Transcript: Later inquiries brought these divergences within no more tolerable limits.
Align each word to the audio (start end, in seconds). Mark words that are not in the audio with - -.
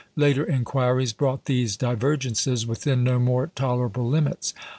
Later 0.15 0.43
inquiries 0.43 1.13
brought 1.13 1.45
these 1.45 1.77
divergences 1.77 2.65
within 2.65 3.03
no 3.03 3.19
more 3.19 3.51
tolerable 3.53 4.09
limits. 4.09 4.55